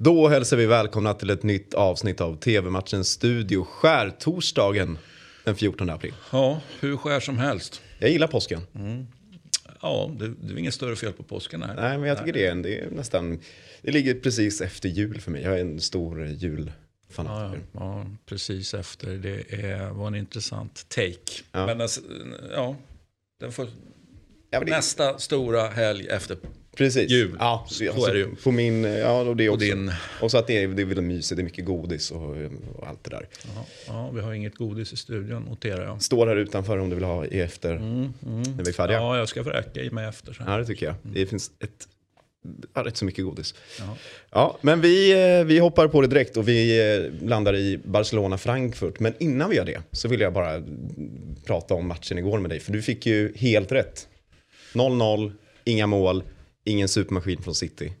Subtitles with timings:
[0.00, 4.98] Då hälsar vi välkomna till ett nytt avsnitt av TV-matchen Studio Skärtorsdagen
[5.44, 6.14] den 14 april.
[6.32, 7.82] Ja, hur skär som helst.
[7.98, 8.60] Jag gillar påsken.
[9.82, 11.74] Ja, det, det är inget större fel på påsken här.
[11.74, 13.40] Nej, men jag tycker det är, en- det är nästan...
[13.82, 15.42] Det ligger precis efter jul för mig.
[15.42, 17.64] Jag är en stor Ja, julfanatiker.
[17.72, 19.10] ja, precis efter.
[19.16, 21.42] Det är, var en intressant take.
[21.52, 21.66] Ja.
[21.66, 22.00] Men alltså,
[22.54, 22.76] ja,
[23.40, 23.68] den får,
[24.50, 26.36] Ja, det, nästa stora helg efter
[26.78, 27.10] precis.
[27.10, 27.36] jul.
[27.38, 28.34] Ja, så, Så är det ju.
[28.36, 28.84] På min...
[28.84, 29.66] Ja, och det också.
[29.66, 29.92] din...
[30.20, 32.36] Och så att det är, det är väl mysigt, det är mycket godis och,
[32.76, 33.28] och allt det där.
[33.54, 36.02] Ja, ja, vi har inget godis i studion, noterar jag.
[36.02, 38.42] Står här utanför om du vill ha i efter, Mm, mm.
[38.42, 38.96] när vi är färdiga.
[38.98, 40.46] Ja, Ja, jag ska vräka i mig efter sen.
[40.58, 40.94] det tycker jag.
[41.02, 41.88] Det finns ett,
[42.74, 43.54] ja, rätt så mycket godis.
[43.78, 43.96] Ja.
[44.30, 49.00] Ja, men vi, eh, vi hoppar på det direkt och vi eh, landar i Barcelona-Frankfurt.
[49.00, 52.50] Men innan vi gör det så vill jag bara mm, prata om matchen igår med
[52.50, 52.60] dig.
[52.60, 54.08] För du fick ju helt rätt.
[54.72, 55.32] 0-0,
[55.64, 56.22] inga mål,
[56.68, 57.92] ingen supermaskin från City.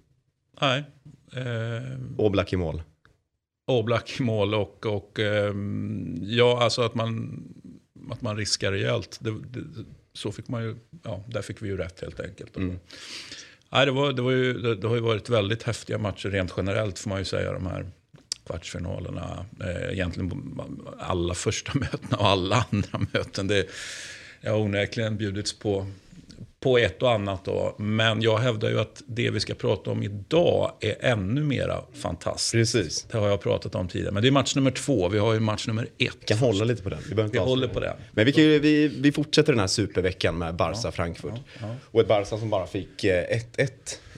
[0.60, 0.84] Nej.
[1.32, 2.82] Eh, Oblak i mål.
[3.66, 7.38] Oblak i mål och, och ehm, ja, alltså att man,
[8.10, 9.18] att man riskar rejält.
[9.20, 12.56] Det, det, så fick man ju, ja, där fick vi ju rätt helt enkelt.
[12.56, 12.78] Mm.
[13.70, 16.54] Nej, det, var, det, var ju, det, det har ju varit väldigt häftiga matcher rent
[16.56, 17.52] generellt får man ju säga.
[17.52, 17.86] De här
[18.46, 20.60] kvartsfinalerna, eh, egentligen
[20.98, 23.46] alla första mötena och alla andra möten.
[23.46, 23.66] Det
[24.44, 25.86] har onekligen bjudits på,
[26.60, 27.44] på ett och annat.
[27.44, 27.74] Då.
[27.78, 32.52] Men jag hävdar ju att det vi ska prata om idag är ännu mera fantastiskt.
[32.74, 33.06] Precis.
[33.10, 34.12] Det har jag pratat om tidigare.
[34.12, 35.08] Men det är match nummer två.
[35.08, 35.90] Vi har ju match nummer ett.
[36.20, 36.98] Vi kan hålla lite på den.
[37.16, 37.96] Vi, Vi håller på den.
[38.12, 41.34] Men vi, kan ju, vi, vi fortsätter den här superveckan med Barca-Frankfurt.
[41.90, 43.24] Och ett Barca som bara fick eh,
[43.56, 43.68] 1-1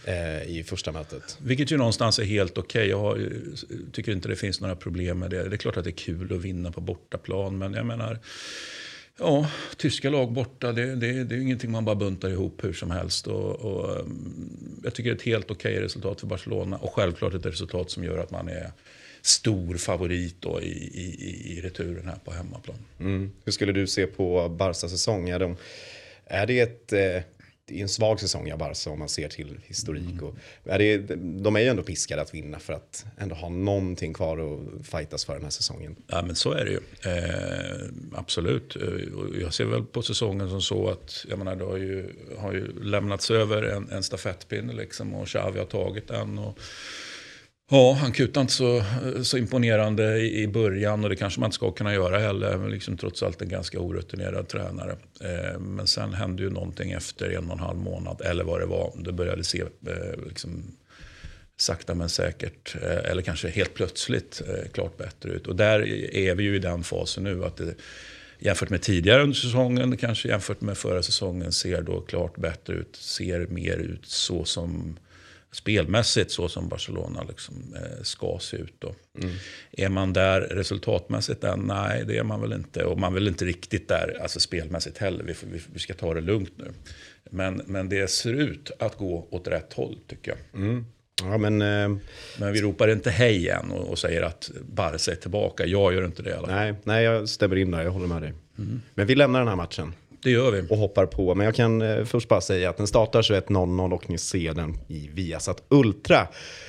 [0.05, 1.39] eh, i första mötet.
[1.41, 2.89] Vilket ju någonstans är helt okej.
[2.89, 3.57] Jag har, ju-
[3.93, 5.49] tycker inte det finns några problem med det.
[5.49, 7.59] Det är klart att det är kul att vinna på bortaplan.
[7.59, 8.19] Men jag menar,
[9.21, 12.91] ja, tyska lag borta, det, det, det är ingenting man bara buntar ihop hur som
[12.91, 13.27] helst.
[13.27, 16.77] Och, och, ehm, jag tycker det är ett helt okej resultat för Barcelona.
[16.77, 18.71] Och självklart ett resultat som gör att man är
[19.23, 22.77] stor favorit då i, i, i- i returen här på hemmaplan.
[23.01, 23.33] Mm.
[23.45, 25.29] Hur skulle du se på Barcas säsong?
[25.29, 25.56] Är, de,
[26.25, 26.93] är det ett...
[26.93, 27.23] Eh,
[27.70, 30.22] i det är en svag säsong av Barca om man ser till historik.
[30.22, 34.14] Och, är det, de är ju ändå piskade att vinna för att ändå ha någonting
[34.14, 35.97] kvar att fightas för den här säsongen.
[36.06, 36.81] Ja, men så är det ju.
[37.12, 38.76] Eh, absolut.
[38.76, 38.82] Eh,
[39.41, 42.82] jag ser väl på säsongen som så att jag menar, det har ju, har ju
[42.82, 46.38] lämnats över en, en stafettpinne liksom, och Xavi har tagit den.
[46.38, 46.58] Och,
[47.70, 51.47] ja, han kutade inte så, eh, så imponerande i, i början och det kanske man
[51.47, 52.69] inte ska kunna göra heller.
[52.69, 54.97] Liksom, trots allt en ganska orutinerad tränare.
[55.20, 58.66] Eh, men sen hände ju någonting efter en och en halv månad, eller vad det
[58.66, 58.92] var.
[58.97, 60.62] Det började se eh, liksom,
[61.56, 65.47] sakta men säkert, eh, eller kanske helt plötsligt, eh, klart bättre ut.
[65.47, 67.75] Och där är vi ju i den fasen nu att det,
[68.38, 72.97] jämfört med tidigare under säsongen, kanske jämfört med förra säsongen, ser då klart bättre ut.
[72.97, 74.98] Ser mer ut så som
[75.53, 78.75] spelmässigt så som Barcelona liksom, eh, ska se ut.
[78.78, 78.94] Då.
[79.72, 81.61] Är man där resultatmässigt än?
[81.61, 82.84] Nej, det är man väl inte.
[82.84, 85.25] Och man är väl inte riktigt där alltså spelmässigt heller.
[85.25, 86.72] Vi, vi, vi ska ta det lugnt nu.
[87.31, 90.84] Men, men det ser ut att gå åt rätt håll tycker jag.
[91.22, 91.99] Ja, men, eh,
[92.38, 95.67] Men vi ropar inte hej än och, och säger att Barca är tillbaka.
[95.67, 96.47] Jag gör inte det fall.
[96.49, 97.82] nej, nej, jag stämmer in där.
[97.82, 98.32] Jag håller med dig.
[98.94, 100.66] Men vi lämnar den här matchen Det gör vi.
[100.70, 101.34] och hoppar på.
[101.34, 104.78] Men jag kan eh, först bara säga att den startar 21.00 och ni ser den
[104.88, 106.28] i Viasat Ultra.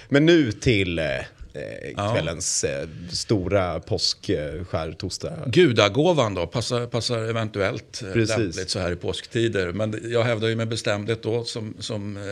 [0.09, 1.05] Men nu till eh,
[1.53, 5.43] eh, kvällens eh, stora påskskärtorsdag.
[5.47, 8.37] Gudagåvan då, passar, passar eventuellt eh, Precis.
[8.37, 9.71] lämpligt så här i påsktider.
[9.71, 12.23] Men jag hävdar ju med bestämdhet då, som, som eh,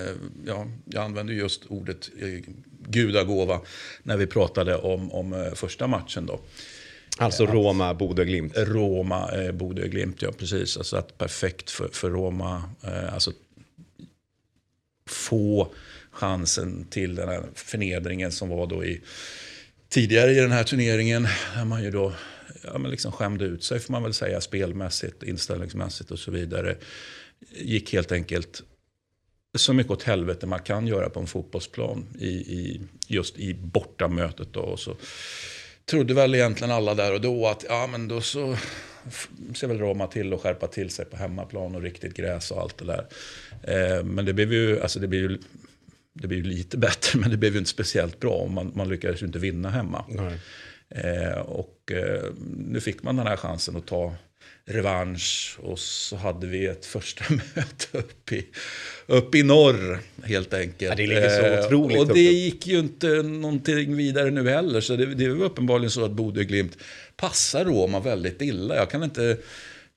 [0.46, 2.54] ja, jag använder just ordet eh,
[2.88, 3.62] gudagåva
[4.04, 6.40] när vi pratade om, om eh, första matchen då.
[7.20, 8.54] Alltså Roma, Bodö, Glimt.
[8.58, 10.78] Roma, eh, Bodö, Glimt, ja precis.
[10.78, 12.64] Alltså att perfekt för, för Roma.
[12.84, 13.32] Eh, alltså
[15.10, 15.74] få
[16.12, 19.02] chansen till den här förnedringen som var då i
[19.90, 21.28] tidigare i den här turneringen.
[21.56, 22.14] Där man ju då
[22.64, 26.76] ja, men liksom skämde ut sig får man väl säga spelmässigt, inställningsmässigt och så vidare.
[27.56, 28.64] Gick helt enkelt
[29.58, 34.48] så mycket åt helvete man kan göra på en fotbollsplan i, i, just i bortamötet.
[34.54, 34.60] Då.
[34.60, 34.96] Och så
[35.90, 38.58] trodde väl egentligen alla där och då att ja, men då så
[39.56, 42.78] ser väl Roma till att skärpa till sig på hemmaplan och riktigt gräs och allt
[42.78, 43.08] det där.
[43.64, 45.38] Eh, men det blev ju, alltså det blev ju,
[46.14, 48.48] det blev ju lite bättre, men det blev ju inte speciellt bra.
[48.48, 50.06] Man, man lyckades ju inte vinna hemma.
[50.10, 50.40] Nej.
[50.96, 52.24] Eh, och eh,
[52.58, 54.14] nu fick man den här chansen att ta
[54.66, 58.48] revansch och så hade vi ett första möte upp i,
[59.08, 60.90] upp i norr helt enkelt.
[60.90, 64.82] Ja, det ligger så Eh, otroligt Och det gick ju inte någonting vidare nu heller.
[64.82, 66.78] Så det, det ju uppenbarligen så att Bodø Glimt
[67.18, 68.76] passar Roma väldigt illa.
[68.76, 69.38] Jag kan inte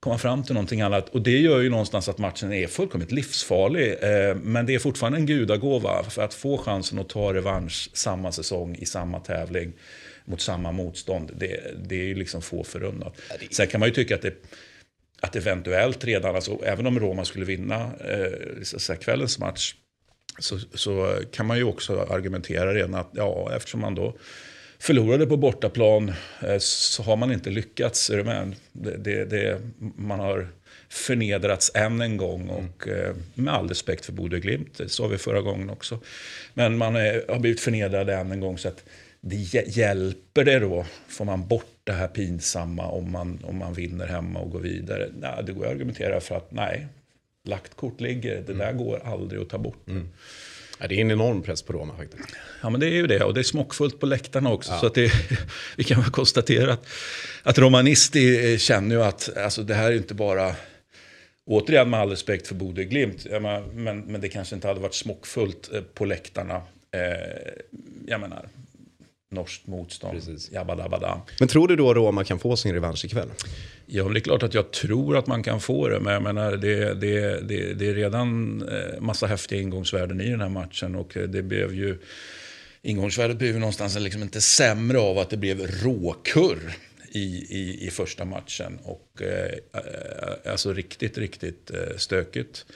[0.00, 1.08] komma fram till någonting annat.
[1.08, 3.96] Och det gör ju någonstans att matchen är fullkomligt livsfarlig.
[4.42, 8.76] Men det är fortfarande en gudagåva för att få chansen att ta revansch samma säsong
[8.76, 9.72] i samma tävling
[10.24, 11.30] mot samma motstånd.
[11.36, 13.20] Det, det är ju liksom få förunnat.
[13.50, 14.34] Sen kan man ju tycka att det
[15.22, 19.74] att eventuellt redan, alltså, även om Roma skulle vinna eh, så kvällens match,
[20.38, 24.16] så, så, kan man ju också argumentera redan att ja, eftersom man då
[24.78, 28.10] förlorade på bortaplan eh, så har man inte lyckats.
[28.10, 28.54] Är du med?
[28.72, 29.60] Det, det, det,
[29.96, 30.48] man har
[30.88, 35.18] förnedrats än en gång och eh, med all respekt för Bodø Glimt, det sa vi
[35.18, 36.00] förra gången också.
[36.54, 38.84] Men man är, har blivit förnedrad än en gång så att
[39.22, 40.86] det hjälper det då?
[41.08, 45.08] Får man bort det här pinsamma om man, om man vinner hemma och går vidare?
[45.19, 46.86] Nej, det går att argumentera för att nej,
[47.44, 49.88] lagt kort ligger, det där går aldrig att ta bort.
[49.88, 50.08] Mm.
[50.78, 52.28] Ja, det är en enorm press på Roma faktiskt.
[52.62, 53.24] Ja, men det är ju det.
[53.24, 54.72] Och det är smockfullt på läktarna också.
[54.72, 54.78] Ja.
[54.78, 55.12] Så att det,
[55.76, 56.86] vi kan väl konstatera att,
[57.42, 60.54] att Romanisti känner ju att alltså, det här är inte bara...
[61.44, 63.26] Återigen med all respekt för Bodø Glimt,
[63.72, 66.62] men, men det kanske inte hade varit smockfullt eh, på läktarna.
[66.94, 67.62] Eh,
[68.06, 68.48] jag menar,
[69.32, 70.20] norskt motstånd.
[70.50, 73.29] Jabba Men tror du då Roma kan få sin revansch ikväll?
[73.87, 76.00] Ja, det är klart att jag tror att man kan få det.
[76.00, 80.40] Men jag menar, det, det, det, det är redan eh, massa häftiga ingångsvärden i den
[80.40, 80.94] här matchen.
[80.94, 81.99] Och det blev ju...
[82.82, 86.76] Ingångsvärdet blev ju någonstans liksom inte sämre av att det blev råkurr
[87.08, 88.78] i, i, i första matchen.
[88.82, 92.67] Och eh, eh alltså riktigt, riktigt eh, stökigt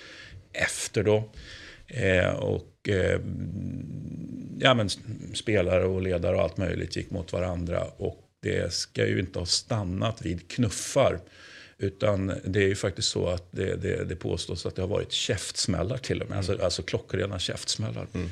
[0.53, 1.31] efter då.
[1.87, 3.21] Eh, och eh,
[4.59, 4.89] ja, men
[5.35, 7.85] spelare och ledare och allt möjligt gick mot varandra.
[7.97, 11.21] Och det ska ju inte ha stannat vid knuffar.
[11.79, 15.13] Utan det är ju faktiskt så att det, det, det påstås att det har varit
[15.13, 16.39] käftsmällar till och med.
[16.39, 16.65] Alltså, mm.
[16.65, 18.07] Alltså, alltså klockrena käftsmällar.
[18.15, 18.29] Mm.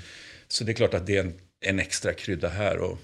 [0.48, 2.78] Så det är klart att det är en, en extra krydda här.
[2.78, 2.98] Och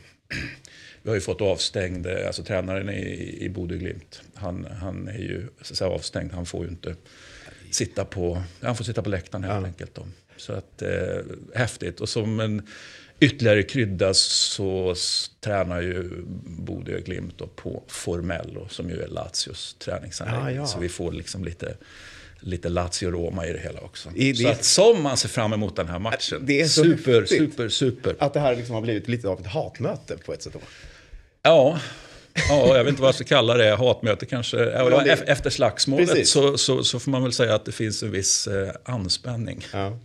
[1.03, 4.23] vi har ju fått avstängd, alltså tränaren i, i Bodø Glimt.
[4.35, 6.95] Han, han är ju så avstängd, han får ju inte
[7.71, 9.67] sitta på, han får sitta på läktaren helt ja.
[9.67, 9.95] enkelt.
[9.95, 10.07] Då.
[10.41, 12.01] Så att, eh, häftigt.
[12.01, 12.63] Och som en
[13.21, 14.95] ytterligare krydda så
[15.41, 16.11] tränar ju
[16.45, 20.57] Bodø Glimt på Formello som ju är Lazios träningsanläggning.
[20.57, 20.67] Ja, ja.
[20.67, 21.77] Så vi får liksom lite
[22.43, 24.09] lite Lazio-Roma i det hela också.
[24.15, 26.47] I så att som man ser fram emot den här matchen.
[26.47, 28.17] Det är så super, super, super.
[28.19, 30.53] Att det här liksom har blivit lite av ett hatmöte på ett sätt.
[30.53, 30.61] Då.
[31.43, 31.81] Ja,
[32.49, 33.77] ja, jag vet inte vad jag ska kalla det.
[33.77, 34.57] Hatmöte kanske.
[34.57, 35.13] Ja, det...
[35.13, 38.71] Efter slagsmålet så, så, så, får man väl säga att det finns en viss eh,
[38.85, 39.67] anspänning.
[39.73, 39.99] Ja.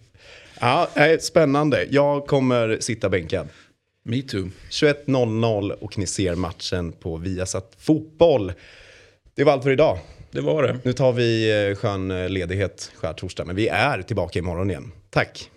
[0.60, 1.88] Ja, spännande.
[1.90, 3.48] Jag kommer sitta bänkad.
[4.04, 4.50] Me too.
[4.70, 8.54] 21.00 och ni ser matchen på Viasat Fotboll.
[9.36, 10.00] Det var allt för idag.
[10.32, 10.80] Det var det.
[10.84, 14.92] Nu tar vi eh, skön eh, ledighet skärtorsdag, men vi är tillbaka imorgon igen.
[15.10, 15.50] Tack.